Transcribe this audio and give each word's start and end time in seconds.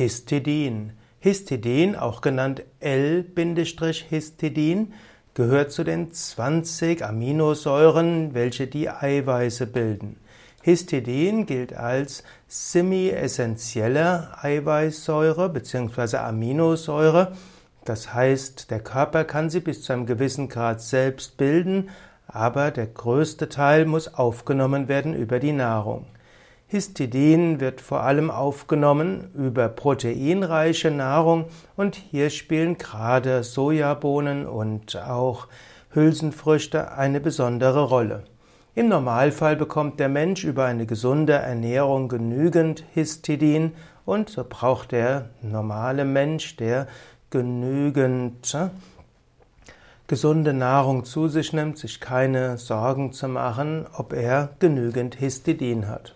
Histidin. 0.00 0.94
Histidin, 1.18 1.94
auch 1.94 2.22
genannt 2.22 2.62
L-Histidin, 2.80 4.94
gehört 5.34 5.72
zu 5.72 5.84
den 5.84 6.10
20 6.10 7.04
Aminosäuren, 7.04 8.32
welche 8.32 8.66
die 8.66 8.88
Eiweiße 8.88 9.66
bilden. 9.66 10.16
Histidin 10.62 11.44
gilt 11.44 11.74
als 11.74 12.24
semi-essentielle 12.48 14.30
Eiweißsäure 14.40 15.50
bzw. 15.50 16.16
Aminosäure. 16.16 17.36
Das 17.84 18.14
heißt, 18.14 18.70
der 18.70 18.80
Körper 18.80 19.24
kann 19.24 19.50
sie 19.50 19.60
bis 19.60 19.82
zu 19.82 19.92
einem 19.92 20.06
gewissen 20.06 20.48
Grad 20.48 20.80
selbst 20.80 21.36
bilden, 21.36 21.90
aber 22.26 22.70
der 22.70 22.86
größte 22.86 23.50
Teil 23.50 23.84
muss 23.84 24.14
aufgenommen 24.14 24.88
werden 24.88 25.12
über 25.12 25.40
die 25.40 25.52
Nahrung. 25.52 26.06
Histidin 26.70 27.58
wird 27.58 27.80
vor 27.80 28.04
allem 28.04 28.30
aufgenommen 28.30 29.32
über 29.34 29.68
proteinreiche 29.68 30.92
Nahrung 30.92 31.46
und 31.76 31.96
hier 31.96 32.30
spielen 32.30 32.78
gerade 32.78 33.42
Sojabohnen 33.42 34.46
und 34.46 34.96
auch 34.96 35.48
Hülsenfrüchte 35.92 36.92
eine 36.92 37.18
besondere 37.18 37.88
Rolle. 37.88 38.22
Im 38.76 38.88
Normalfall 38.88 39.56
bekommt 39.56 39.98
der 39.98 40.08
Mensch 40.08 40.44
über 40.44 40.66
eine 40.66 40.86
gesunde 40.86 41.32
Ernährung 41.32 42.08
genügend 42.08 42.84
Histidin 42.94 43.72
und 44.04 44.28
so 44.28 44.46
braucht 44.48 44.92
der 44.92 45.30
normale 45.42 46.04
Mensch, 46.04 46.54
der 46.54 46.86
genügend 47.30 48.54
äh, 48.54 48.68
gesunde 50.06 50.52
Nahrung 50.52 51.04
zu 51.04 51.26
sich 51.26 51.52
nimmt, 51.52 51.78
sich 51.78 51.98
keine 51.98 52.58
Sorgen 52.58 53.12
zu 53.12 53.26
machen, 53.26 53.88
ob 53.92 54.12
er 54.12 54.50
genügend 54.60 55.16
Histidin 55.16 55.88
hat. 55.88 56.14